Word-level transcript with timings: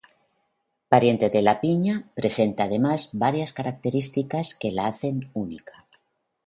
Pariente 0.89 1.29
de 1.29 1.43
la 1.43 1.61
piña, 1.61 2.09
presenta 2.15 2.63
además 2.63 3.09
varias 3.13 3.53
características 3.53 4.55
que 4.55 4.71
la 4.71 4.87
hacen 4.87 5.29
única. 5.35 5.77